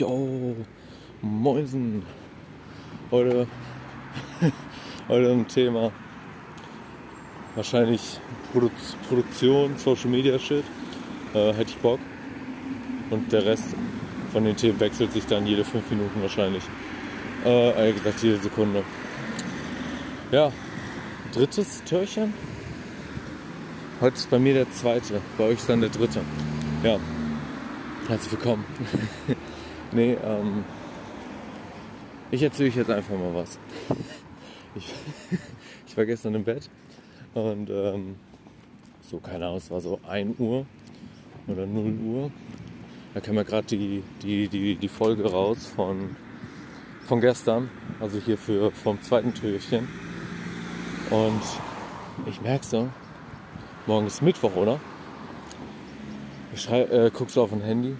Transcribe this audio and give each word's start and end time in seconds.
Yo, 0.00 0.56
Mäusen. 1.20 2.02
Heute, 3.10 3.46
heute 5.08 5.30
ein 5.30 5.46
Thema. 5.46 5.92
Wahrscheinlich 7.54 8.18
Produ 8.50 8.70
Produktion, 9.06 9.76
Social 9.76 10.08
Media 10.08 10.38
Shit. 10.38 10.64
Äh, 11.34 11.52
hätte 11.52 11.72
ich 11.72 11.76
Bock. 11.76 12.00
Und 13.10 13.30
der 13.30 13.44
Rest 13.44 13.76
von 14.32 14.42
den 14.44 14.56
Themen 14.56 14.80
wechselt 14.80 15.12
sich 15.12 15.26
dann 15.26 15.46
jede 15.46 15.66
fünf 15.66 15.90
Minuten 15.90 16.22
wahrscheinlich. 16.22 16.64
Äh, 17.44 17.88
eher 17.88 17.92
gesagt 17.92 18.22
jede 18.22 18.38
Sekunde. 18.38 18.82
Ja, 20.32 20.50
drittes 21.34 21.84
Türchen. 21.84 22.32
Heute 24.00 24.16
ist 24.16 24.30
bei 24.30 24.38
mir 24.38 24.54
der 24.54 24.72
zweite, 24.72 25.20
bei 25.36 25.44
euch 25.44 25.58
ist 25.58 25.68
dann 25.68 25.82
der 25.82 25.90
dritte. 25.90 26.22
Ja, 26.82 26.98
herzlich 28.08 28.32
willkommen. 28.32 28.64
nee, 29.92 30.16
ähm, 30.24 30.64
ich 32.30 32.42
erzähle 32.42 32.68
euch 32.68 32.76
jetzt 32.76 32.90
einfach 32.90 33.14
mal 33.14 33.34
was. 33.34 33.58
Ich, 34.74 34.94
ich 35.86 35.96
war 35.96 36.06
gestern 36.06 36.34
im 36.34 36.44
Bett 36.44 36.70
und 37.34 37.68
ähm, 37.70 38.16
so, 39.02 39.18
keine 39.18 39.46
Ahnung, 39.46 39.58
es 39.58 39.70
war 39.70 39.80
so 39.80 39.98
1 40.08 40.38
Uhr 40.38 40.64
oder 41.48 41.66
0 41.66 41.98
Uhr. 42.04 42.30
Da 43.14 43.20
kam 43.20 43.34
ja 43.34 43.42
gerade 43.42 43.66
die, 43.66 44.04
die, 44.22 44.46
die, 44.46 44.76
die 44.76 44.88
Folge 44.88 45.28
raus 45.28 45.66
von, 45.66 46.14
von 47.06 47.20
gestern, 47.20 47.68
also 47.98 48.18
hier 48.18 48.38
für, 48.38 48.70
vom 48.70 49.02
zweiten 49.02 49.34
Türchen. 49.34 49.88
Und 51.10 51.42
ich 52.26 52.40
merke 52.40 52.64
so, 52.64 52.88
morgen 53.86 54.06
ist 54.06 54.22
Mittwoch, 54.22 54.54
oder? 54.54 54.78
Ich 56.54 56.62
schrei, 56.62 56.82
äh, 56.82 57.10
guckst 57.12 57.36
du 57.36 57.42
auf 57.42 57.52
ein 57.52 57.62
Handy. 57.62 57.96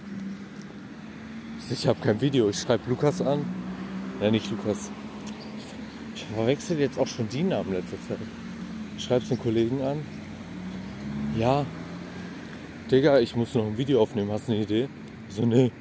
Ich 1.71 1.87
habe 1.87 1.99
kein 2.01 2.19
Video. 2.19 2.49
Ich 2.49 2.59
schreibe 2.59 2.89
Lukas 2.89 3.21
an. 3.21 3.45
Ja, 4.21 4.29
nicht 4.29 4.51
Lukas. 4.51 4.91
Ich 6.13 6.25
verwechsel 6.25 6.79
jetzt 6.79 6.99
auch 6.99 7.07
schon 7.07 7.29
die 7.29 7.43
Namen 7.43 7.71
letzter 7.71 7.97
Zeit. 8.07 8.17
Ich 8.97 9.03
schreibe 9.05 9.25
einen 9.29 9.39
Kollegen 9.39 9.81
an. 9.81 10.05
Ja, 11.37 11.65
Digga, 12.91 13.19
ich 13.19 13.37
muss 13.37 13.55
noch 13.55 13.65
ein 13.65 13.77
Video 13.77 14.01
aufnehmen. 14.01 14.29
Hast 14.31 14.49
du 14.49 14.51
eine 14.51 14.63
Idee? 14.63 14.89
So, 15.29 15.45
nee. 15.45 15.71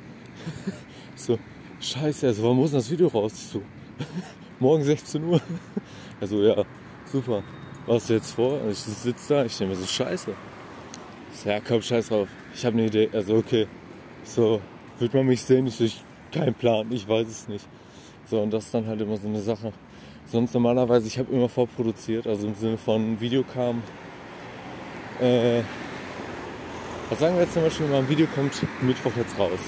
so, 1.17 1.39
scheiße, 1.81 2.29
also 2.29 2.45
wann 2.45 2.57
muss 2.57 2.71
das 2.71 2.89
Video 2.89 3.09
raus? 3.09 3.51
So, 3.53 3.61
morgen 4.61 4.85
16 4.85 5.25
Uhr. 5.25 5.41
Also 6.21 6.41
ja, 6.41 6.65
super. 7.05 7.43
Was 7.87 8.03
hast 8.03 8.11
du 8.11 8.15
jetzt 8.15 8.33
vor? 8.33 8.61
Ich 8.71 8.79
sitze 8.79 9.35
da, 9.35 9.45
ich 9.45 9.59
mir 9.59 9.75
so, 9.75 9.87
scheiße. 9.87 10.33
So, 11.33 11.49
ja, 11.49 11.59
komm, 11.59 11.83
scheiß 11.83 12.09
drauf. 12.09 12.29
Ich 12.55 12.65
habe 12.65 12.79
eine 12.79 12.87
Idee. 12.87 13.11
Also, 13.13 13.35
okay. 13.35 13.67
So, 14.23 14.61
wird 15.01 15.15
man 15.15 15.27
mich 15.27 15.43
sehen? 15.43 15.67
Ich 15.67 15.77
so, 15.77 15.87
kein 16.31 16.55
Plan, 16.55 16.91
ich 16.93 17.09
weiß 17.09 17.27
es 17.27 17.49
nicht. 17.49 17.67
So, 18.27 18.41
und 18.41 18.53
das 18.53 18.67
ist 18.67 18.75
dann 18.75 18.87
halt 18.87 19.01
immer 19.01 19.17
so 19.17 19.27
eine 19.27 19.41
Sache. 19.41 19.73
Sonst 20.27 20.55
normalerweise, 20.55 21.09
ich 21.09 21.19
habe 21.19 21.33
immer 21.33 21.49
vorproduziert, 21.49 22.27
also 22.27 22.47
im 22.47 22.55
Sinne 22.55 22.79
von 22.79 23.21
Video 23.21 23.43
kam. 23.43 23.83
Äh, 25.21 25.63
was 27.09 27.19
sagen 27.19 27.35
wir 27.35 27.43
jetzt 27.43 27.55
zum 27.55 27.65
Beispiel, 27.65 27.89
mal 27.89 27.99
ein 27.99 28.09
Video 28.09 28.27
kommt 28.35 28.53
Mittwoch 28.83 29.13
jetzt 29.17 29.37
raus. 29.39 29.59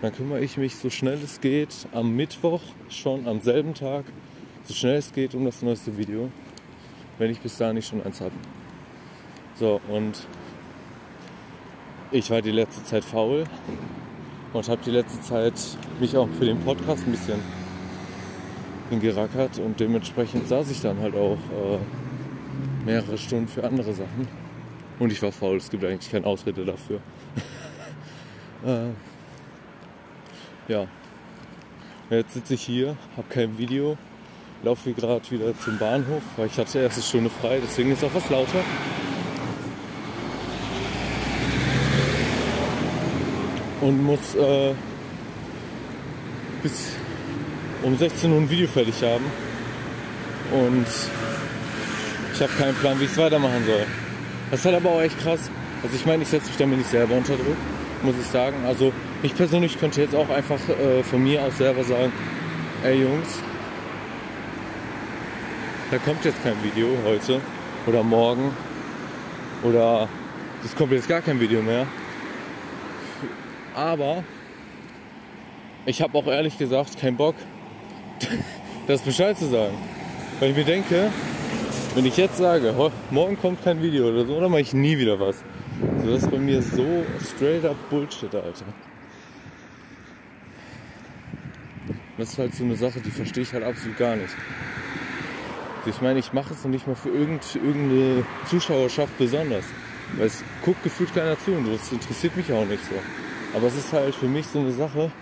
Dann 0.00 0.12
kümmere 0.14 0.40
ich 0.40 0.56
mich 0.56 0.76
so 0.76 0.90
schnell 0.90 1.18
es 1.22 1.40
geht 1.40 1.88
am 1.92 2.14
Mittwoch, 2.14 2.60
schon 2.88 3.26
am 3.26 3.40
selben 3.40 3.74
Tag, 3.74 4.04
so 4.64 4.74
schnell 4.74 4.96
es 4.96 5.12
geht 5.12 5.34
um 5.34 5.44
das 5.44 5.62
neueste 5.62 5.96
Video, 5.96 6.30
wenn 7.18 7.30
ich 7.30 7.40
bis 7.40 7.56
dahin 7.56 7.76
nicht 7.76 7.88
schon 7.88 8.02
eins 8.02 8.20
habe. 8.20 8.34
So, 9.58 9.80
und 9.88 10.26
ich 12.12 12.30
war 12.30 12.42
die 12.42 12.50
letzte 12.50 12.84
Zeit 12.84 13.04
faul 13.04 13.44
und 14.52 14.68
habe 14.68 14.80
die 14.84 14.90
letzte 14.90 15.20
Zeit 15.22 15.54
mich 15.98 16.16
auch 16.16 16.28
für 16.38 16.44
den 16.44 16.60
Podcast 16.60 17.06
ein 17.06 17.12
bisschen 17.12 17.40
hingerackert 18.90 19.58
und 19.58 19.80
dementsprechend 19.80 20.46
saß 20.46 20.70
ich 20.70 20.82
dann 20.82 21.00
halt 21.00 21.14
auch 21.14 21.38
äh, 21.38 21.78
mehrere 22.84 23.16
Stunden 23.16 23.48
für 23.48 23.64
andere 23.64 23.94
Sachen. 23.94 24.28
Und 24.98 25.10
ich 25.10 25.22
war 25.22 25.32
faul, 25.32 25.56
es 25.56 25.70
gibt 25.70 25.84
eigentlich 25.84 26.10
keine 26.10 26.26
Ausrede 26.26 26.64
dafür. 26.64 27.00
äh, 28.66 28.90
ja. 30.70 30.86
Jetzt 32.10 32.34
sitze 32.34 32.54
ich 32.54 32.62
hier, 32.62 32.96
habe 33.16 33.26
kein 33.30 33.56
Video, 33.56 33.96
laufe 34.62 34.92
gerade 34.92 35.30
wieder 35.30 35.58
zum 35.58 35.78
Bahnhof, 35.78 36.22
weil 36.36 36.46
ich 36.46 36.58
hatte 36.58 36.78
erst 36.78 36.96
eine 36.96 37.04
Stunde 37.04 37.30
frei, 37.30 37.58
deswegen 37.62 37.92
ist 37.92 38.04
auch 38.04 38.14
was 38.14 38.28
lauter. 38.28 38.62
Und 43.82 44.02
muss 44.02 44.34
äh, 44.34 44.72
bis 46.62 46.92
um 47.82 47.98
16 47.98 48.32
Uhr 48.32 48.38
ein 48.38 48.48
Video 48.48 48.66
fertig 48.66 48.94
haben. 49.02 49.24
Und 50.52 50.86
ich 52.34 52.40
habe 52.40 52.52
keinen 52.58 52.74
Plan, 52.76 52.98
wie 53.00 53.04
ich 53.04 53.10
es 53.10 53.18
weitermachen 53.18 53.64
soll. 53.66 53.84
Das 54.50 54.60
ist 54.60 54.66
halt 54.66 54.76
aber 54.76 54.90
auch 54.90 55.02
echt 55.02 55.18
krass. 55.18 55.50
Also 55.82 55.96
ich 55.96 56.06
meine, 56.06 56.22
ich 56.22 56.28
setze 56.28 56.46
mich 56.46 56.56
damit 56.56 56.78
nicht 56.78 56.90
selber 56.90 57.14
unter 57.16 57.34
Druck, 57.34 57.56
muss 58.02 58.14
ich 58.20 58.26
sagen. 58.26 58.56
Also 58.66 58.92
ich 59.22 59.34
persönlich 59.34 59.78
könnte 59.78 60.00
jetzt 60.00 60.14
auch 60.14 60.30
einfach 60.30 60.60
äh, 60.68 61.02
von 61.02 61.22
mir 61.22 61.42
aus 61.42 61.58
selber 61.58 61.82
sagen, 61.82 62.12
ey 62.84 63.00
Jungs, 63.00 63.38
da 65.90 65.98
kommt 65.98 66.24
jetzt 66.24 66.42
kein 66.42 66.54
Video 66.62 66.88
heute 67.04 67.40
oder 67.86 68.02
morgen 68.02 68.50
oder 69.62 70.08
es 70.64 70.74
kommt 70.74 70.92
jetzt 70.92 71.08
gar 71.08 71.20
kein 71.20 71.40
Video 71.40 71.62
mehr. 71.62 71.86
Aber 73.74 74.24
ich 75.86 76.02
habe 76.02 76.16
auch 76.16 76.26
ehrlich 76.26 76.58
gesagt 76.58 76.98
keinen 76.98 77.16
Bock, 77.16 77.34
das 78.86 79.02
Bescheid 79.02 79.38
zu 79.38 79.46
sagen. 79.46 79.74
Weil 80.40 80.50
ich 80.50 80.56
mir 80.56 80.64
denke, 80.64 81.10
wenn 81.94 82.06
ich 82.06 82.16
jetzt 82.16 82.38
sage, 82.38 82.74
morgen 83.10 83.38
kommt 83.38 83.62
kein 83.62 83.82
Video 83.82 84.08
oder 84.08 84.26
so, 84.26 84.40
dann 84.40 84.50
mache 84.50 84.62
ich 84.62 84.72
nie 84.72 84.98
wieder 84.98 85.20
was. 85.20 85.42
Also 85.98 86.12
das 86.12 86.22
ist 86.22 86.30
bei 86.30 86.38
mir 86.38 86.62
so 86.62 87.04
straight 87.20 87.64
up 87.64 87.76
Bullshit, 87.90 88.34
Alter. 88.34 88.64
Das 92.18 92.30
ist 92.30 92.38
halt 92.38 92.54
so 92.54 92.64
eine 92.64 92.76
Sache, 92.76 93.00
die 93.00 93.10
verstehe 93.10 93.42
ich 93.42 93.52
halt 93.52 93.64
absolut 93.64 93.96
gar 93.98 94.16
nicht. 94.16 94.34
Ich 95.86 96.00
meine, 96.00 96.20
ich 96.20 96.32
mache 96.32 96.54
es 96.54 96.62
noch 96.62 96.70
nicht 96.70 96.86
mal 96.86 96.94
für 96.94 97.08
irgendeine 97.08 98.24
Zuschauerschaft 98.48 99.16
besonders. 99.18 99.64
Weil 100.16 100.26
es 100.26 100.44
guckt 100.64 100.82
gefühlt 100.84 101.14
keiner 101.14 101.38
zu 101.38 101.52
und 101.52 101.72
das 101.72 101.90
interessiert 101.90 102.36
mich 102.36 102.52
auch 102.52 102.66
nicht 102.66 102.84
so. 102.84 102.94
Aber 103.54 103.66
es 103.66 103.76
ist 103.76 103.92
halt 103.92 104.14
für 104.14 104.26
mich 104.26 104.46
so 104.46 104.60
eine 104.60 104.72
Sache. 104.72 105.12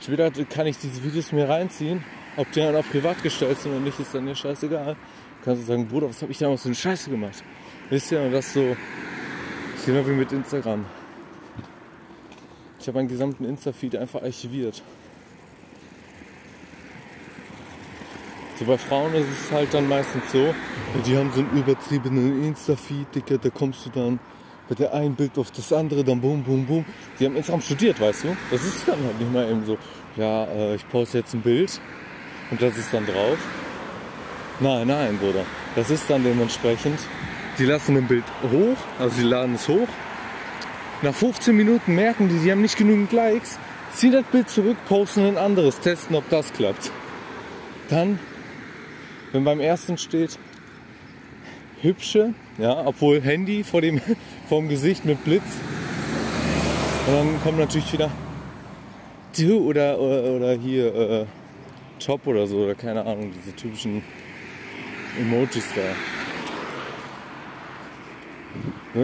Später 0.00 0.30
kann 0.44 0.66
ich 0.66 0.78
diese 0.78 1.02
Videos 1.02 1.32
mir 1.32 1.48
reinziehen. 1.48 2.04
Ob 2.36 2.50
die 2.52 2.60
dann 2.60 2.76
auch 2.76 2.86
privat 2.88 3.22
gestellt 3.22 3.58
sind 3.58 3.72
oder 3.72 3.80
nicht, 3.80 3.98
ist 3.98 4.14
dann 4.14 4.24
mir 4.24 4.34
scheißegal. 4.34 4.96
Kannst 5.44 5.62
du 5.62 5.66
sagen, 5.66 5.86
Bruder, 5.88 6.08
was 6.08 6.22
habe 6.22 6.32
ich 6.32 6.38
damals 6.38 6.62
für 6.62 6.68
eine 6.68 6.74
Scheiße 6.74 7.10
gemacht? 7.10 7.42
Wisst 7.90 8.12
ihr, 8.12 8.20
und 8.20 8.32
das 8.32 8.52
so, 8.52 8.76
genau 9.86 10.06
wie 10.06 10.12
mit 10.12 10.30
Instagram. 10.32 10.84
Ich 12.80 12.86
habe 12.86 12.98
meinen 12.98 13.08
gesamten 13.08 13.44
Insta-Feed 13.44 13.96
einfach 13.96 14.22
archiviert. 14.22 14.82
So 18.58 18.64
bei 18.64 18.78
Frauen 18.78 19.14
ist 19.14 19.26
es 19.28 19.52
halt 19.52 19.72
dann 19.72 19.88
meistens 19.88 20.32
so, 20.32 20.54
die 21.06 21.16
haben 21.16 21.30
so 21.32 21.40
einen 21.40 21.56
übertriebenen 21.56 22.44
Insta-Feed, 22.44 23.14
Digga, 23.14 23.36
da 23.38 23.50
kommst 23.50 23.86
du 23.86 23.90
dann 23.90 24.18
bei 24.68 24.74
der 24.74 24.92
einen 24.92 25.14
Bild 25.14 25.38
auf 25.38 25.50
das 25.50 25.72
andere, 25.72 26.04
dann 26.04 26.20
boom, 26.20 26.42
boom, 26.42 26.66
boom. 26.66 26.84
Die 27.18 27.24
haben 27.24 27.36
Instagram 27.36 27.62
studiert, 27.62 28.00
weißt 28.00 28.24
du? 28.24 28.36
Das 28.50 28.62
ist 28.64 28.86
dann 28.86 29.02
halt 29.02 29.18
nicht 29.18 29.32
mal 29.32 29.50
eben 29.50 29.64
so, 29.64 29.78
ja, 30.16 30.44
äh, 30.44 30.74
ich 30.74 30.88
poste 30.88 31.18
jetzt 31.18 31.34
ein 31.34 31.40
Bild 31.40 31.80
und 32.50 32.60
das 32.60 32.76
ist 32.76 32.92
dann 32.92 33.06
drauf. 33.06 33.38
Nein, 34.60 34.88
nein, 34.88 35.18
Bruder. 35.18 35.44
Das 35.74 35.90
ist 35.90 36.10
dann 36.10 36.24
dementsprechend, 36.24 36.98
die 37.58 37.64
lassen 37.64 37.96
ein 37.96 38.06
Bild 38.06 38.24
hoch, 38.52 38.76
also 38.98 39.16
sie 39.16 39.22
laden 39.22 39.54
es 39.54 39.68
hoch. 39.68 39.88
Nach 41.00 41.14
15 41.14 41.56
Minuten 41.56 41.94
merken 41.94 42.28
die, 42.28 42.38
die 42.38 42.50
haben 42.50 42.60
nicht 42.60 42.76
genügend 42.76 43.12
Likes, 43.12 43.58
ziehen 43.94 44.12
das 44.12 44.24
Bild 44.24 44.50
zurück, 44.50 44.76
posten 44.88 45.24
ein 45.24 45.38
anderes, 45.38 45.78
testen, 45.80 46.16
ob 46.16 46.28
das 46.28 46.52
klappt. 46.52 46.90
Dann, 47.88 48.18
wenn 49.32 49.44
beim 49.44 49.60
ersten 49.60 49.96
steht, 49.96 50.38
hübsche, 51.82 52.34
ja, 52.58 52.86
obwohl 52.86 53.20
Handy 53.20 53.64
vor 53.64 53.80
dem, 53.80 54.00
vor 54.48 54.60
dem 54.60 54.68
Gesicht 54.68 55.04
mit 55.04 55.24
Blitz. 55.24 55.42
Und 57.06 57.14
dann 57.14 57.42
kommt 57.42 57.58
natürlich 57.58 57.92
wieder 57.92 58.10
du 59.36 59.58
oder, 59.68 59.98
oder, 59.98 60.22
oder 60.24 60.52
hier 60.52 60.94
äh, 60.94 61.26
Top 61.98 62.26
oder 62.26 62.46
so, 62.46 62.58
oder 62.58 62.74
keine 62.74 63.04
Ahnung, 63.04 63.32
diese 63.32 63.54
typischen 63.54 64.02
Emojis 65.18 65.64
da. 65.74 65.82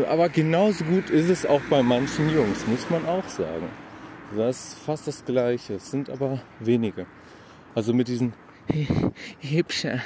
Aber 0.08 0.28
genauso 0.28 0.84
gut 0.84 1.10
ist 1.10 1.28
es 1.28 1.46
auch 1.46 1.60
bei 1.70 1.82
manchen 1.82 2.30
Jungs, 2.30 2.66
muss 2.66 2.88
man 2.90 3.06
auch 3.06 3.28
sagen. 3.28 3.68
Das 4.36 4.56
ist 4.56 4.78
fast 4.78 5.06
das 5.06 5.24
Gleiche. 5.24 5.74
Es 5.74 5.90
sind 5.90 6.10
aber 6.10 6.40
wenige. 6.58 7.06
Also 7.74 7.92
mit 7.92 8.08
diesen 8.08 8.32
Hübscher, 9.40 10.00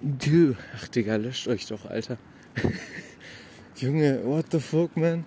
du. 0.00 0.56
Ach 0.76 0.88
Digga, 0.88 1.16
löscht 1.16 1.48
euch 1.48 1.66
doch, 1.66 1.86
Alter. 1.86 2.18
Junge, 3.76 4.24
what 4.24 4.46
the 4.50 4.60
fuck, 4.60 4.96
man? 4.96 5.24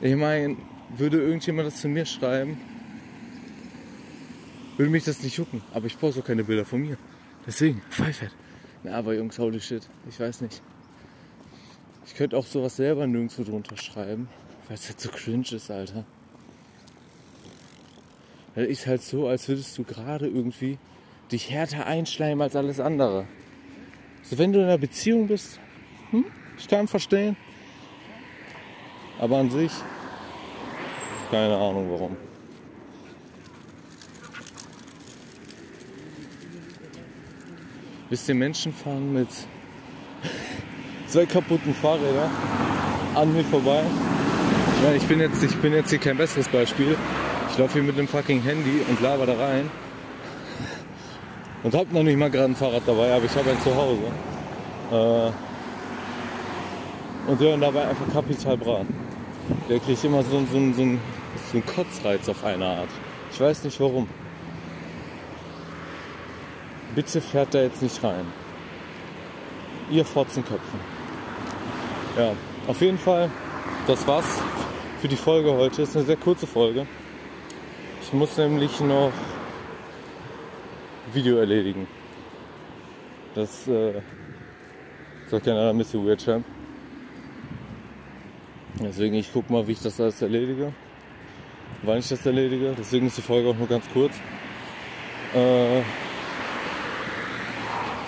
Ich 0.00 0.14
meine, 0.14 0.56
würde 0.96 1.22
irgendjemand 1.22 1.68
das 1.68 1.80
zu 1.80 1.88
mir 1.88 2.04
schreiben, 2.04 2.58
würde 4.76 4.90
mich 4.90 5.04
das 5.04 5.22
nicht 5.22 5.36
jucken. 5.38 5.62
Aber 5.72 5.86
ich 5.86 5.96
brauche 5.96 6.12
so 6.12 6.22
keine 6.22 6.44
Bilder 6.44 6.64
von 6.64 6.82
mir. 6.82 6.98
Deswegen, 7.46 7.80
Pfeifert. 7.88 8.32
Na, 8.82 8.92
aber 8.92 9.14
Jungs, 9.14 9.38
holy 9.38 9.60
shit. 9.60 9.88
Ich 10.08 10.20
weiß 10.20 10.42
nicht. 10.42 10.62
Ich 12.06 12.14
könnte 12.14 12.36
auch 12.36 12.46
sowas 12.46 12.76
selber 12.76 13.06
nirgendwo 13.06 13.42
drunter 13.42 13.76
schreiben, 13.76 14.28
weil 14.68 14.76
es 14.76 14.88
halt 14.88 15.00
so 15.00 15.08
cringe 15.08 15.52
ist, 15.52 15.70
Alter. 15.70 16.04
Das 18.56 18.66
ist 18.66 18.86
halt 18.86 19.02
so, 19.02 19.28
als 19.28 19.48
würdest 19.48 19.76
du 19.76 19.84
gerade 19.84 20.26
irgendwie 20.26 20.78
dich 21.30 21.50
härter 21.50 21.86
einschleimen 21.86 22.40
als 22.40 22.56
alles 22.56 22.80
andere. 22.80 23.26
So, 24.22 24.38
wenn 24.38 24.52
du 24.52 24.60
in 24.60 24.64
einer 24.64 24.78
Beziehung 24.78 25.28
bist, 25.28 25.60
hm, 26.10 26.24
ich 26.58 26.66
kann 26.66 26.88
verstehen. 26.88 27.36
Aber 29.18 29.36
an 29.36 29.50
sich, 29.50 29.70
keine 31.30 31.54
Ahnung 31.54 31.90
warum. 31.90 32.16
Wisst 38.08 38.26
ihr, 38.28 38.36
Menschen 38.36 38.72
fahren 38.72 39.12
mit 39.12 39.28
zwei 41.08 41.26
kaputten 41.26 41.74
Fahrrädern 41.74 42.30
an 43.14 43.34
mir 43.34 43.44
vorbei. 43.44 43.82
Ich 44.76 44.82
meine, 44.82 44.96
ich 44.96 45.06
bin 45.06 45.20
jetzt, 45.20 45.42
ich 45.42 45.56
bin 45.56 45.74
jetzt 45.74 45.90
hier 45.90 45.98
kein 45.98 46.16
besseres 46.16 46.48
Beispiel. 46.48 46.96
Ich 47.56 47.60
laufe 47.60 47.72
hier 47.72 47.84
mit 47.84 47.96
einem 47.96 48.06
fucking 48.06 48.42
Handy 48.42 48.82
und 48.86 49.00
laber 49.00 49.24
da 49.24 49.32
rein. 49.32 49.70
Und 51.62 51.74
hab 51.74 51.90
noch 51.90 52.02
nicht 52.02 52.18
mal 52.18 52.30
gerade 52.30 52.52
ein 52.52 52.54
Fahrrad 52.54 52.82
dabei, 52.84 53.14
aber 53.14 53.24
ich 53.24 53.34
habe 53.34 53.50
ein 53.50 53.58
zu 53.62 53.74
Hause. 53.74 54.02
Äh, 54.92 55.32
und 57.30 57.40
hören 57.40 57.62
dabei 57.62 57.88
einfach 57.88 58.12
kapital 58.12 58.58
brat. 58.58 58.84
Der 59.70 59.78
kriegt 59.80 60.04
immer 60.04 60.22
so, 60.22 60.40
so, 60.40 60.46
so, 60.50 60.74
so 60.74 60.82
einen 60.82 61.00
Kotzreiz 61.64 62.28
auf 62.28 62.44
eine 62.44 62.66
Art. 62.66 62.90
Ich 63.32 63.40
weiß 63.40 63.64
nicht 63.64 63.80
warum. 63.80 64.06
Bitte 66.94 67.22
fährt 67.22 67.54
da 67.54 67.62
jetzt 67.62 67.80
nicht 67.80 68.04
rein. 68.04 68.26
Ihr 69.90 70.04
Fotzenköpfen. 70.04 70.80
Ja, 72.18 72.32
auf 72.66 72.82
jeden 72.82 72.98
Fall, 72.98 73.30
das 73.86 74.06
war's 74.06 74.42
für 75.00 75.08
die 75.08 75.16
Folge 75.16 75.54
heute. 75.54 75.80
Ist 75.80 75.96
eine 75.96 76.04
sehr 76.04 76.16
kurze 76.16 76.46
Folge. 76.46 76.86
Ich 78.06 78.12
muss 78.12 78.36
nämlich 78.36 78.78
noch 78.78 79.10
Video 81.12 81.38
erledigen. 81.38 81.88
Das 83.34 83.66
äh, 83.66 83.94
sagt 85.26 85.46
ja 85.46 85.54
einer 85.54 85.72
Missy 85.72 85.98
Weird 85.98 86.24
Champ. 86.24 86.44
Deswegen, 88.78 89.16
ich 89.16 89.32
guck 89.32 89.50
mal, 89.50 89.66
wie 89.66 89.72
ich 89.72 89.82
das 89.82 90.00
alles 90.00 90.22
erledige. 90.22 90.72
Wann 91.82 91.98
ich 91.98 92.08
das 92.08 92.24
erledige. 92.24 92.76
Deswegen 92.78 93.08
ist 93.08 93.18
die 93.18 93.22
Folge 93.22 93.48
auch 93.48 93.56
nur 93.56 93.66
ganz 93.66 93.84
kurz. 93.92 94.12
Äh, 95.34 95.82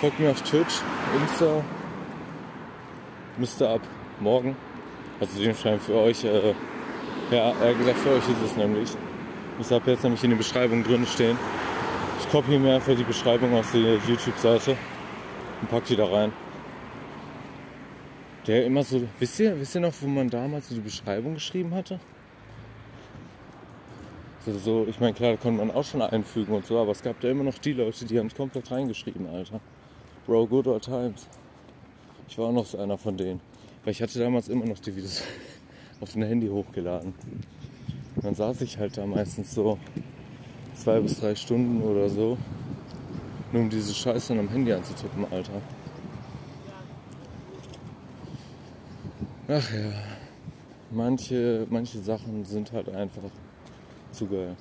folgt 0.00 0.20
mir 0.20 0.30
auf 0.30 0.42
Twitch, 0.42 0.80
Insta. 1.20 1.64
Müsste 3.36 3.68
ab 3.68 3.80
morgen. 4.20 4.54
Also 5.18 5.40
dementsprechend 5.40 5.82
für 5.82 5.94
euch, 5.94 6.22
äh, 6.22 6.54
ja, 7.32 7.52
eher 7.60 7.74
gesagt 7.74 7.98
für 7.98 8.10
euch 8.10 8.28
ist 8.28 8.42
es 8.44 8.56
nämlich. 8.56 8.90
Ich 9.60 9.72
habe 9.72 9.90
jetzt 9.90 10.04
nämlich 10.04 10.22
in 10.22 10.30
der 10.30 10.36
Beschreibung 10.36 10.84
drin 10.84 11.04
stehen. 11.04 11.36
Ich 12.20 12.28
kopiere 12.30 12.60
mir 12.60 12.76
einfach 12.76 12.94
die 12.94 13.02
Beschreibung 13.02 13.52
aus 13.54 13.72
der 13.72 13.96
YouTube-Seite 13.96 14.76
und 15.60 15.68
packe 15.68 15.88
die 15.88 15.96
da 15.96 16.04
rein. 16.04 16.32
Der 18.46 18.64
immer 18.64 18.84
so, 18.84 19.02
wisst 19.18 19.40
ihr, 19.40 19.58
wisst 19.58 19.74
ihr 19.74 19.80
noch, 19.80 19.92
wo 20.00 20.06
man 20.06 20.30
damals 20.30 20.68
so 20.68 20.76
die 20.76 20.80
Beschreibung 20.80 21.34
geschrieben 21.34 21.74
hatte? 21.74 21.98
So, 24.46 24.56
so 24.58 24.86
ich 24.88 25.00
meine, 25.00 25.12
klar, 25.12 25.32
da 25.32 25.36
konnte 25.36 25.58
man 25.64 25.74
auch 25.74 25.84
schon 25.84 26.02
einfügen 26.02 26.54
und 26.54 26.64
so, 26.64 26.78
aber 26.78 26.92
es 26.92 27.02
gab 27.02 27.20
da 27.20 27.28
immer 27.28 27.42
noch 27.44 27.58
die 27.58 27.72
Leute, 27.72 28.04
die 28.04 28.18
haben 28.18 28.28
es 28.28 28.36
komplett 28.36 28.70
reingeschrieben, 28.70 29.26
Alter. 29.26 29.60
Bro, 30.24 30.46
good 30.46 30.68
old 30.68 30.84
times. 30.84 31.26
Ich 32.28 32.38
war 32.38 32.46
auch 32.46 32.52
noch 32.52 32.66
so 32.66 32.78
einer 32.78 32.96
von 32.96 33.16
denen. 33.16 33.40
Weil 33.84 33.90
ich 33.90 34.02
hatte 34.02 34.18
damals 34.20 34.48
immer 34.48 34.66
noch 34.66 34.78
die 34.78 34.94
Videos 34.94 35.24
auf 36.00 36.12
dem 36.12 36.22
Handy 36.22 36.46
hochgeladen. 36.46 37.12
Dann 38.22 38.34
saß 38.34 38.60
ich 38.62 38.78
halt 38.78 38.96
da 38.96 39.06
meistens 39.06 39.54
so 39.54 39.78
zwei 40.74 41.00
bis 41.00 41.20
drei 41.20 41.34
Stunden 41.34 41.82
oder 41.82 42.08
so, 42.08 42.36
nur 43.52 43.62
um 43.62 43.70
diese 43.70 43.94
Scheiße 43.94 44.32
am 44.38 44.48
Handy 44.48 44.72
anzutippen, 44.72 45.24
Alter. 45.30 45.62
Ach 49.48 49.72
ja, 49.72 49.92
manche, 50.90 51.66
manche 51.70 51.98
Sachen 52.00 52.44
sind 52.44 52.72
halt 52.72 52.88
einfach 52.90 53.30
zu 54.12 54.26
geil. 54.26 54.56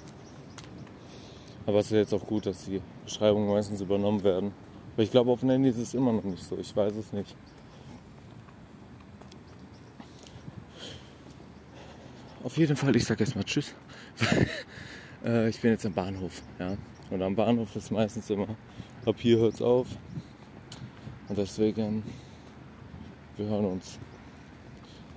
Aber 1.65 1.79
es 1.79 1.87
ist 1.87 1.91
ja 1.91 1.97
jetzt 1.97 2.13
auch 2.13 2.25
gut, 2.25 2.45
dass 2.45 2.63
die 2.63 2.81
Beschreibungen 3.03 3.49
meistens 3.49 3.81
übernommen 3.81 4.23
werden. 4.23 4.53
Aber 4.93 5.03
ich 5.03 5.11
glaube, 5.11 5.31
auf 5.31 5.41
dem 5.41 5.49
Handy 5.49 5.69
ist 5.69 5.77
es 5.77 5.93
immer 5.93 6.13
noch 6.13 6.23
nicht 6.23 6.43
so. 6.43 6.57
Ich 6.57 6.73
weiß 6.73 6.95
es 6.95 7.11
nicht. 7.11 7.35
Auf 12.57 12.59
jeden 12.59 12.75
Fall, 12.75 12.95
ich 12.95 13.05
sage 13.05 13.23
erstmal 13.23 13.43
Tschüss. 13.43 13.75
äh, 15.23 15.47
ich 15.47 15.61
bin 15.61 15.69
jetzt 15.69 15.85
am 15.85 15.93
Bahnhof. 15.93 16.41
Ja? 16.57 16.75
Und 17.11 17.21
am 17.21 17.35
Bahnhof 17.35 17.75
ist 17.75 17.91
meistens 17.91 18.31
immer, 18.31 18.47
ab 19.05 19.15
hier 19.19 19.37
hört 19.37 19.53
es 19.53 19.61
auf. 19.61 19.85
Und 21.29 21.37
deswegen, 21.37 22.01
wir 23.35 23.45
hören 23.45 23.65
uns. 23.65 23.99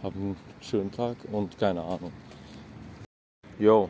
Haben 0.03 0.21
einen 0.21 0.37
schönen 0.61 0.91
Tag 0.91 1.17
und 1.33 1.57
keine 1.57 1.81
Ahnung. 1.81 2.13
Yo, 3.59 3.89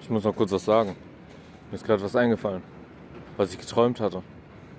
ich 0.00 0.08
muss 0.08 0.24
noch 0.24 0.34
kurz 0.34 0.50
was 0.50 0.64
sagen. 0.64 0.96
Mir 1.70 1.74
ist 1.74 1.84
gerade 1.84 2.02
was 2.02 2.16
eingefallen, 2.16 2.62
was 3.36 3.52
ich 3.52 3.58
geträumt 3.58 4.00
hatte. 4.00 4.22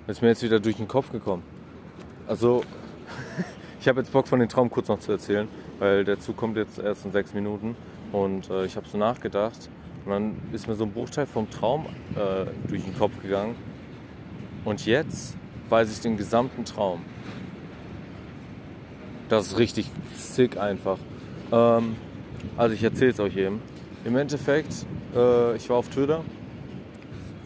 Das 0.07 0.17
ist 0.17 0.21
mir 0.23 0.29
jetzt 0.29 0.41
wieder 0.41 0.59
durch 0.59 0.77
den 0.77 0.87
Kopf 0.87 1.11
gekommen. 1.11 1.43
Also, 2.25 2.63
ich 3.79 3.87
habe 3.87 4.01
jetzt 4.01 4.11
Bock 4.11 4.27
von 4.27 4.39
dem 4.39 4.49
Traum 4.49 4.71
kurz 4.71 4.87
noch 4.87 4.99
zu 4.99 5.11
erzählen 5.11 5.47
weil 5.79 6.03
der 6.03 6.19
Zug 6.19 6.37
kommt 6.37 6.57
jetzt 6.57 6.79
erst 6.79 7.05
in 7.05 7.11
sechs 7.11 7.33
Minuten 7.33 7.75
und 8.11 8.49
äh, 8.49 8.65
ich 8.65 8.75
habe 8.75 8.87
so 8.87 8.97
nachgedacht 8.97 9.69
und 10.05 10.11
dann 10.11 10.35
ist 10.51 10.67
mir 10.67 10.75
so 10.75 10.85
ein 10.85 10.91
Bruchteil 10.91 11.25
vom 11.25 11.49
Traum 11.49 11.85
äh, 12.15 12.45
durch 12.67 12.83
den 12.83 12.97
Kopf 12.97 13.21
gegangen 13.21 13.55
und 14.63 14.85
jetzt 14.85 15.35
weiß 15.69 15.91
ich 15.91 16.01
den 16.01 16.17
gesamten 16.17 16.65
Traum. 16.65 17.01
Das 19.29 19.47
ist 19.47 19.57
richtig 19.57 19.89
sick 20.13 20.57
einfach. 20.57 20.99
Ähm, 21.51 21.95
also 22.57 22.75
ich 22.75 22.83
erzähle 22.83 23.11
es 23.11 23.19
euch 23.19 23.35
eben. 23.37 23.61
Im 24.03 24.15
Endeffekt, 24.17 24.85
äh, 25.15 25.55
ich 25.55 25.69
war 25.69 25.77
auf 25.77 25.89
Twitter, 25.89 26.23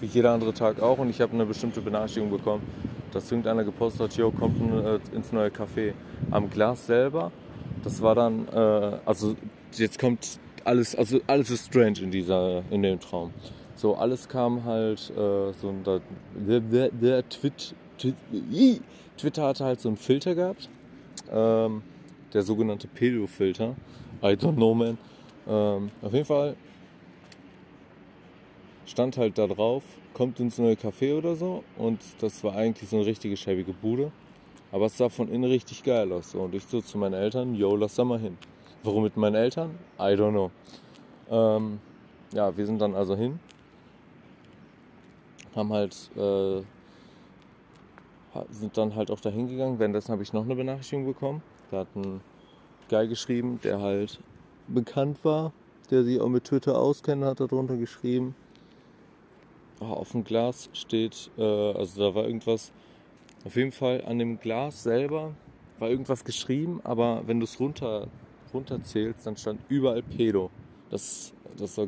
wie 0.01 0.07
jeder 0.07 0.31
andere 0.31 0.53
Tag 0.53 0.81
auch, 0.81 0.97
und 0.97 1.09
ich 1.09 1.21
habe 1.21 1.33
eine 1.33 1.45
bestimmte 1.45 1.81
Benachrichtigung 1.81 2.29
bekommen, 2.29 2.63
dass 3.11 3.31
irgendeiner 3.31 3.63
gepostet 3.63 4.01
hat, 4.01 4.17
yo, 4.17 4.31
kommt 4.31 4.59
äh, 4.59 4.99
ins 5.15 5.31
neue 5.31 5.49
Café. 5.49 5.93
Am 6.31 6.49
Glas 6.49 6.85
selber 6.85 7.31
das 7.83 8.01
war 8.01 8.15
dann, 8.15 8.47
äh, 8.47 8.99
also 9.05 9.35
jetzt 9.73 9.99
kommt 9.99 10.39
alles, 10.63 10.95
also 10.95 11.19
alles 11.27 11.49
ist 11.49 11.67
strange 11.67 11.99
in 12.01 12.11
dieser, 12.11 12.63
in 12.69 12.83
dem 12.83 12.99
Traum. 12.99 13.31
So, 13.75 13.95
alles 13.95 14.27
kam 14.27 14.65
halt, 14.65 15.09
äh, 15.11 15.53
so 15.53 15.69
ein, 15.69 15.83
der, 15.85 16.59
der, 16.59 16.89
der 16.89 17.29
Twit, 17.29 17.73
Twit, 17.97 18.15
Twitter 19.17 19.43
hatte 19.43 19.65
halt 19.65 19.79
so 19.79 19.89
einen 19.89 19.97
Filter 19.97 20.35
gehabt, 20.35 20.69
ähm, 21.31 21.81
der 22.33 22.43
sogenannte 22.43 22.87
Pedo-Filter. 22.87 23.75
I 24.21 24.33
don't 24.33 24.55
know, 24.55 24.73
man. 24.73 24.97
Ähm, 25.47 25.91
auf 26.01 26.13
jeden 26.13 26.25
Fall 26.25 26.55
stand 28.85 29.17
halt 29.17 29.37
da 29.37 29.47
drauf, 29.47 29.83
kommt 30.13 30.39
ins 30.39 30.57
neue 30.57 30.75
Café 30.75 31.17
oder 31.17 31.35
so 31.35 31.63
und 31.77 31.99
das 32.19 32.43
war 32.43 32.55
eigentlich 32.55 32.89
so 32.89 32.97
eine 32.97 33.05
richtige 33.05 33.37
schäbige 33.37 33.71
Bude. 33.73 34.11
Aber 34.71 34.85
es 34.85 34.97
sah 34.97 35.09
von 35.09 35.29
innen 35.29 35.49
richtig 35.49 35.83
geil 35.83 36.11
aus. 36.11 36.35
Und 36.35 36.53
ich 36.53 36.65
so 36.65 36.81
zu 36.81 36.97
meinen 36.97 37.13
Eltern, 37.13 37.55
yo, 37.55 37.75
lass 37.75 37.95
da 37.95 38.03
mal 38.03 38.19
hin. 38.19 38.37
Warum 38.83 39.03
mit 39.03 39.17
meinen 39.17 39.35
Eltern? 39.35 39.71
I 39.97 40.13
don't 40.13 40.31
know. 40.31 40.51
Ähm, 41.29 41.79
ja, 42.33 42.55
wir 42.55 42.65
sind 42.65 42.79
dann 42.79 42.95
also 42.95 43.15
hin. 43.15 43.39
Haben 45.55 45.73
halt, 45.73 45.95
äh, 46.15 46.61
sind 48.51 48.77
dann 48.77 48.95
halt 48.95 49.09
auch 49.11 49.19
da 49.19 49.29
hingegangen. 49.29 49.79
Währenddessen 49.79 50.11
habe 50.11 50.23
ich 50.23 50.33
noch 50.33 50.43
eine 50.43 50.55
Benachrichtigung 50.55 51.05
bekommen. 51.05 51.41
Da 51.71 51.79
hat 51.79 51.95
ein 51.95 52.21
Guy 52.89 53.07
geschrieben, 53.07 53.59
der 53.63 53.79
halt 53.79 54.19
bekannt 54.67 55.23
war, 55.23 55.51
der 55.89 56.03
sich 56.03 56.19
auch 56.19 56.29
mit 56.29 56.45
Twitter 56.45 56.77
auskennt, 56.77 57.23
hat 57.23 57.39
darunter 57.39 57.75
geschrieben. 57.75 58.35
Oh, 59.79 59.85
auf 59.85 60.11
dem 60.11 60.23
Glas 60.23 60.69
steht, 60.73 61.31
äh, 61.37 61.41
also 61.41 62.09
da 62.09 62.15
war 62.15 62.25
irgendwas, 62.25 62.71
auf 63.45 63.55
jeden 63.55 63.71
Fall 63.71 64.03
an 64.05 64.19
dem 64.19 64.39
Glas 64.39 64.83
selber 64.83 65.33
war 65.79 65.89
irgendwas 65.89 66.23
geschrieben, 66.23 66.81
aber 66.83 67.23
wenn 67.25 67.39
du 67.39 67.45
es 67.45 67.59
runter, 67.59 68.07
runterzählst, 68.53 69.25
dann 69.25 69.37
stand 69.37 69.61
überall 69.69 70.03
Pedo. 70.03 70.49
Das, 70.89 71.33
das 71.57 71.77
war 71.77 71.87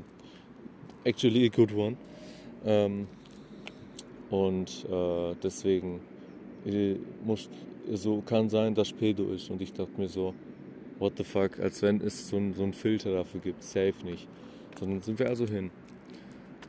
actually 1.04 1.46
a 1.46 1.50
good 1.50 1.74
one. 1.74 1.98
Ähm, 2.66 3.08
und 4.30 4.86
äh, 4.90 5.36
deswegen 5.44 6.00
äh, 6.66 6.96
muss, 7.26 7.50
so 7.92 8.22
kann 8.22 8.50
sein, 8.50 8.74
dass 8.74 8.94
Pedo 8.94 9.34
ist. 9.34 9.50
Und 9.50 9.62
ich 9.62 9.74
dachte 9.74 10.00
mir 10.00 10.08
so, 10.08 10.34
what 11.00 11.18
the 11.18 11.24
fuck, 11.24 11.60
als 11.60 11.82
wenn 11.82 12.00
es 12.00 12.30
so, 12.30 12.38
ein, 12.38 12.54
so 12.54 12.64
einen 12.64 12.74
Filter 12.74 13.12
dafür 13.14 13.42
gibt. 13.42 13.62
Safe 13.64 13.96
nicht. 14.06 14.28
Sondern 14.80 15.02
sind 15.02 15.20
wir 15.20 15.28
also 15.28 15.46
hin. 15.46 15.72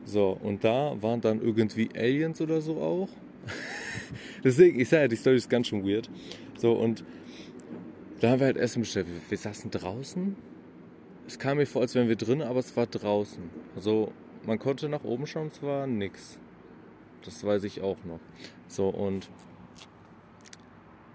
So, 0.05 0.37
und 0.43 0.63
da 0.63 1.01
waren 1.01 1.21
dann 1.21 1.41
irgendwie 1.41 1.89
Aliens 1.95 2.41
oder 2.41 2.59
so 2.59 2.77
auch. 2.81 3.09
Deswegen, 4.43 4.79
ich 4.79 4.89
sage 4.89 5.03
ja, 5.03 5.07
die 5.07 5.15
Story 5.15 5.37
ist 5.37 5.49
ganz 5.49 5.67
schön 5.67 5.85
weird. 5.85 6.09
So, 6.57 6.73
und 6.73 7.03
da 8.19 8.31
haben 8.31 8.39
wir 8.39 8.47
halt 8.47 8.57
Essen 8.57 8.81
bestellt. 8.81 9.07
Wir, 9.07 9.21
wir 9.29 9.37
saßen 9.37 9.71
draußen. 9.71 10.35
Es 11.27 11.39
kam 11.39 11.57
mir 11.57 11.65
vor, 11.65 11.81
als 11.81 11.95
wären 11.95 12.09
wir 12.09 12.15
drin, 12.15 12.41
aber 12.41 12.59
es 12.59 12.75
war 12.75 12.87
draußen. 12.87 13.43
Also, 13.75 14.11
man 14.45 14.59
konnte 14.59 14.89
nach 14.89 15.03
oben 15.03 15.25
schauen, 15.25 15.47
es 15.47 15.61
war 15.61 15.87
nix. 15.87 16.37
Das 17.23 17.43
weiß 17.43 17.63
ich 17.63 17.81
auch 17.81 18.03
noch. 18.03 18.19
So, 18.67 18.89
und 18.89 19.29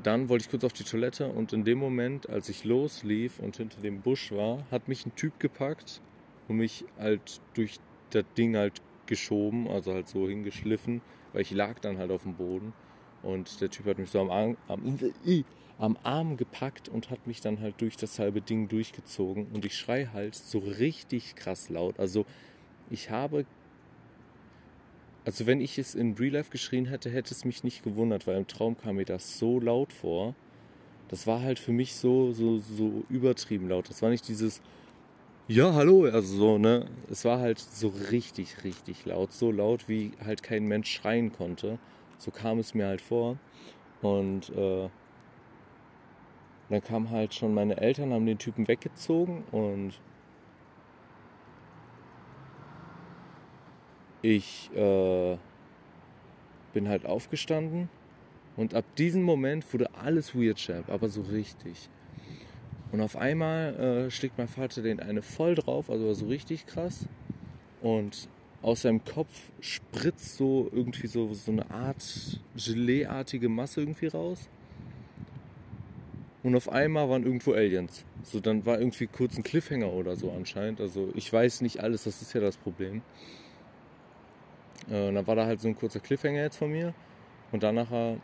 dann 0.02 0.28
wollte 0.28 0.44
ich 0.44 0.50
kurz 0.50 0.64
auf 0.64 0.72
die 0.72 0.84
Toilette 0.84 1.28
und 1.28 1.52
in 1.52 1.64
dem 1.64 1.78
Moment, 1.78 2.28
als 2.28 2.48
ich 2.48 2.64
loslief 2.64 3.40
und 3.40 3.56
hinter 3.56 3.80
dem 3.80 4.00
Busch 4.00 4.32
war, 4.32 4.64
hat 4.70 4.88
mich 4.88 5.04
ein 5.04 5.14
Typ 5.16 5.38
gepackt 5.40 6.00
und 6.46 6.56
mich 6.56 6.84
halt 6.98 7.40
durch 7.54 7.78
das 8.10 8.24
Ding 8.36 8.56
halt 8.56 8.80
geschoben, 9.06 9.68
also 9.68 9.92
halt 9.92 10.08
so 10.08 10.28
hingeschliffen, 10.28 11.00
weil 11.38 11.42
ich 11.42 11.52
lag 11.52 11.78
dann 11.78 11.98
halt 11.98 12.10
auf 12.10 12.24
dem 12.24 12.34
Boden 12.34 12.72
und 13.22 13.60
der 13.60 13.70
Typ 13.70 13.86
hat 13.86 13.98
mich 13.98 14.10
so 14.10 14.20
am 14.20 14.28
Arm, 14.28 14.56
am, 14.66 14.98
am 15.78 15.96
Arm 16.02 16.36
gepackt 16.36 16.88
und 16.88 17.10
hat 17.10 17.28
mich 17.28 17.40
dann 17.40 17.60
halt 17.60 17.80
durch 17.80 17.96
das 17.96 18.18
halbe 18.18 18.40
Ding 18.40 18.66
durchgezogen 18.66 19.46
und 19.52 19.64
ich 19.64 19.76
schrei 19.76 20.06
halt 20.06 20.34
so 20.34 20.58
richtig 20.58 21.36
krass 21.36 21.68
laut. 21.68 22.00
Also 22.00 22.26
ich 22.90 23.10
habe 23.10 23.46
also 25.24 25.46
wenn 25.46 25.60
ich 25.60 25.78
es 25.78 25.94
in 25.94 26.14
Real 26.14 26.32
Life 26.32 26.50
geschrien 26.50 26.86
hätte, 26.86 27.08
hätte 27.08 27.32
es 27.32 27.44
mich 27.44 27.62
nicht 27.62 27.84
gewundert, 27.84 28.26
weil 28.26 28.36
im 28.36 28.48
Traum 28.48 28.76
kam 28.76 28.96
mir 28.96 29.04
das 29.04 29.38
so 29.38 29.60
laut 29.60 29.92
vor. 29.92 30.34
Das 31.06 31.28
war 31.28 31.40
halt 31.40 31.60
für 31.60 31.70
mich 31.70 31.94
so, 31.94 32.32
so, 32.32 32.58
so 32.58 33.04
übertrieben 33.10 33.68
laut. 33.68 33.88
Das 33.88 34.02
war 34.02 34.10
nicht 34.10 34.26
dieses, 34.26 34.60
ja, 35.48 35.72
hallo, 35.72 36.04
also 36.04 36.36
so, 36.36 36.58
ne? 36.58 36.86
Es 37.10 37.24
war 37.24 37.40
halt 37.40 37.58
so 37.58 37.88
richtig, 38.10 38.64
richtig 38.64 39.06
laut. 39.06 39.32
So 39.32 39.50
laut, 39.50 39.88
wie 39.88 40.12
halt 40.24 40.42
kein 40.42 40.64
Mensch 40.64 40.92
schreien 40.92 41.32
konnte. 41.32 41.78
So 42.18 42.30
kam 42.30 42.58
es 42.58 42.74
mir 42.74 42.86
halt 42.86 43.00
vor. 43.00 43.38
Und 44.02 44.50
äh, 44.50 44.88
dann 46.68 46.82
kamen 46.82 47.10
halt 47.10 47.34
schon 47.34 47.54
meine 47.54 47.78
Eltern, 47.78 48.12
haben 48.12 48.26
den 48.26 48.38
Typen 48.38 48.68
weggezogen 48.68 49.44
und 49.52 49.94
ich 54.20 54.70
äh, 54.74 55.38
bin 56.74 56.88
halt 56.88 57.06
aufgestanden 57.06 57.88
und 58.56 58.74
ab 58.74 58.84
diesem 58.96 59.22
Moment 59.22 59.72
wurde 59.72 59.88
alles 59.94 60.34
Weird 60.34 60.58
Champ, 60.58 60.90
aber 60.90 61.08
so 61.08 61.22
richtig. 61.22 61.88
Und 62.90 63.00
auf 63.00 63.16
einmal 63.16 64.06
äh, 64.06 64.10
schlägt 64.10 64.38
mein 64.38 64.48
Vater 64.48 64.82
den 64.82 65.00
eine 65.00 65.22
voll 65.22 65.54
drauf, 65.54 65.90
also 65.90 66.12
so 66.14 66.26
richtig 66.26 66.66
krass. 66.66 67.06
Und 67.82 68.28
aus 68.62 68.82
seinem 68.82 69.04
Kopf 69.04 69.28
spritzt 69.60 70.36
so 70.36 70.68
irgendwie 70.72 71.06
so, 71.06 71.32
so 71.34 71.52
eine 71.52 71.70
Art 71.70 72.40
Gelee-artige 72.56 73.48
Masse 73.48 73.80
irgendwie 73.80 74.08
raus. 74.08 74.48
Und 76.42 76.56
auf 76.56 76.68
einmal 76.68 77.08
waren 77.08 77.24
irgendwo 77.24 77.52
Aliens. 77.52 78.04
So, 78.22 78.40
dann 78.40 78.64
war 78.64 78.78
irgendwie 78.78 79.06
kurz 79.06 79.36
ein 79.36 79.42
Cliffhanger 79.42 79.92
oder 79.92 80.16
so 80.16 80.32
anscheinend. 80.32 80.80
Also 80.80 81.10
ich 81.14 81.32
weiß 81.32 81.60
nicht 81.60 81.80
alles, 81.80 82.04
das 82.04 82.22
ist 82.22 82.32
ja 82.32 82.40
das 82.40 82.56
Problem. 82.56 83.02
Äh, 84.90 85.08
und 85.08 85.14
dann 85.14 85.26
war 85.26 85.36
da 85.36 85.46
halt 85.46 85.60
so 85.60 85.68
ein 85.68 85.76
kurzer 85.76 86.00
Cliffhanger 86.00 86.42
jetzt 86.42 86.56
von 86.56 86.70
mir. 86.70 86.94
Und 87.52 87.62
dann 87.62 87.74
nachher, 87.74 88.16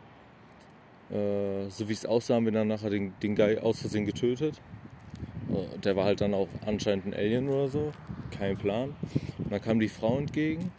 äh, 1.11 1.69
so 1.69 1.87
wie 1.87 1.93
es 1.93 2.05
aussah, 2.05 2.35
haben 2.35 2.45
wir 2.45 2.51
dann 2.51 2.67
nachher 2.67 2.89
den, 2.89 3.13
den 3.21 3.35
Guy 3.35 3.57
aus 3.59 3.79
Versehen 3.79 4.05
getötet. 4.05 4.59
Äh, 5.49 5.77
der 5.79 5.95
war 5.95 6.05
halt 6.05 6.21
dann 6.21 6.33
auch 6.33 6.47
anscheinend 6.65 7.07
ein 7.07 7.13
Alien 7.13 7.49
oder 7.49 7.67
so. 7.67 7.91
Kein 8.31 8.57
Plan. 8.57 8.95
Und 9.37 9.51
dann 9.51 9.61
kam 9.61 9.79
die 9.79 9.87
Frau 9.87 10.17
entgegen, 10.17 10.71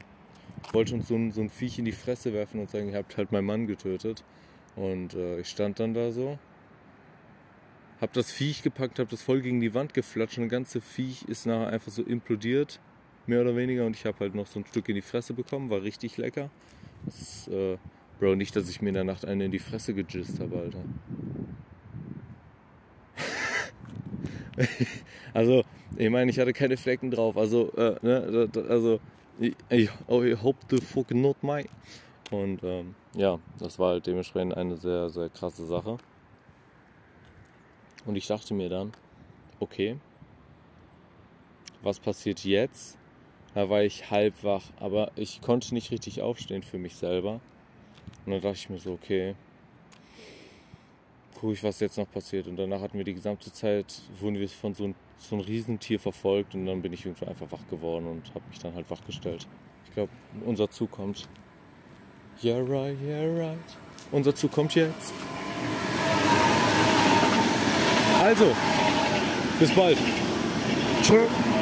wollte 0.72 0.94
uns 0.94 1.08
so 1.08 1.14
ein, 1.14 1.32
so 1.32 1.40
ein 1.40 1.50
Viech 1.50 1.78
in 1.78 1.84
die 1.84 1.92
Fresse 1.92 2.32
werfen 2.32 2.60
und 2.60 2.70
sagen, 2.70 2.90
ihr 2.90 2.98
habt 2.98 3.16
halt 3.16 3.32
meinen 3.32 3.46
Mann 3.46 3.66
getötet. 3.66 4.24
Und 4.74 5.14
äh, 5.14 5.40
ich 5.40 5.48
stand 5.48 5.80
dann 5.80 5.94
da 5.94 6.10
so, 6.10 6.38
hab 8.00 8.12
das 8.12 8.30
Viech 8.30 8.62
gepackt, 8.62 8.98
hab 8.98 9.08
das 9.08 9.22
voll 9.22 9.40
gegen 9.40 9.60
die 9.60 9.72
Wand 9.72 9.94
geflatscht 9.94 10.38
und 10.38 10.44
das 10.44 10.50
ganze 10.50 10.80
Viech 10.80 11.22
ist 11.28 11.46
nachher 11.46 11.68
einfach 11.68 11.90
so 11.90 12.02
implodiert 12.02 12.78
mehr 13.26 13.40
oder 13.40 13.56
weniger. 13.56 13.86
Und 13.86 13.96
ich 13.96 14.04
habe 14.04 14.18
halt 14.20 14.34
noch 14.34 14.46
so 14.46 14.60
ein 14.60 14.66
Stück 14.66 14.88
in 14.88 14.96
die 14.96 15.02
Fresse 15.02 15.32
bekommen, 15.32 15.70
war 15.70 15.82
richtig 15.82 16.16
lecker. 16.18 16.50
Das, 17.04 17.48
äh, 17.48 17.78
Bro, 18.18 18.36
nicht, 18.36 18.56
dass 18.56 18.68
ich 18.68 18.80
mir 18.80 18.88
in 18.88 18.94
der 18.94 19.04
Nacht 19.04 19.24
eine 19.24 19.44
in 19.44 19.50
die 19.50 19.58
Fresse 19.58 19.92
gejist 19.92 20.40
habe, 20.40 20.58
Alter. 20.58 20.82
also, 25.34 25.64
ich 25.96 26.10
meine, 26.10 26.30
ich 26.30 26.38
hatte 26.38 26.52
keine 26.52 26.76
Flecken 26.76 27.10
drauf. 27.10 27.36
Also, 27.36 27.72
äh, 27.72 27.96
ne, 28.02 28.48
also, 28.68 29.00
ich, 29.38 29.54
ich, 29.68 29.90
oh, 30.06 30.22
I 30.22 30.34
hope 30.34 30.58
the 30.70 30.80
fuck 30.80 31.10
not 31.14 31.42
my. 31.42 31.66
Und 32.30 32.64
ähm, 32.64 32.94
ja, 33.14 33.38
das 33.58 33.78
war 33.78 33.92
halt 33.92 34.06
dementsprechend 34.06 34.56
eine 34.56 34.76
sehr, 34.76 35.10
sehr 35.10 35.28
krasse 35.28 35.66
Sache. 35.66 35.98
Und 38.04 38.16
ich 38.16 38.26
dachte 38.26 38.54
mir 38.54 38.68
dann, 38.68 38.92
okay, 39.60 39.96
was 41.82 42.00
passiert 42.00 42.44
jetzt, 42.44 42.98
da 43.54 43.68
war 43.68 43.82
ich 43.82 44.10
halb 44.10 44.42
wach, 44.42 44.64
aber 44.80 45.12
ich 45.16 45.40
konnte 45.40 45.74
nicht 45.74 45.90
richtig 45.90 46.22
aufstehen 46.22 46.62
für 46.62 46.78
mich 46.78 46.96
selber. 46.96 47.40
Und 48.24 48.32
dann 48.32 48.40
dachte 48.40 48.56
ich 48.56 48.70
mir 48.70 48.78
so, 48.78 48.92
okay, 48.92 49.34
gucke 51.38 51.52
ich, 51.52 51.62
was 51.62 51.80
jetzt 51.80 51.98
noch 51.98 52.10
passiert. 52.10 52.46
Und 52.46 52.56
danach 52.56 52.80
hatten 52.80 52.98
wir 52.98 53.04
die 53.04 53.14
gesamte 53.14 53.52
Zeit, 53.52 54.02
wurden 54.20 54.38
wir 54.38 54.48
von 54.48 54.74
so 54.74 54.84
einem 54.84 54.94
so 55.18 55.36
ein 55.36 55.40
Riesentier 55.40 55.98
verfolgt 55.98 56.54
und 56.54 56.66
dann 56.66 56.82
bin 56.82 56.92
ich 56.92 57.04
irgendwann 57.04 57.30
einfach 57.30 57.50
wach 57.50 57.66
geworden 57.70 58.06
und 58.06 58.28
habe 58.34 58.44
mich 58.50 58.58
dann 58.58 58.74
halt 58.74 58.90
wachgestellt. 58.90 59.46
Ich 59.86 59.94
glaube, 59.94 60.10
unser 60.44 60.70
Zug 60.70 60.90
kommt. 60.90 61.28
Yeah 62.42 62.58
right, 62.58 62.96
yeah 63.02 63.24
right. 63.24 63.58
Unser 64.12 64.34
Zug 64.34 64.52
kommt 64.52 64.74
jetzt. 64.74 65.14
Also, 68.20 68.54
bis 69.58 69.70
bald. 69.74 69.98
Tschüss. 71.02 71.55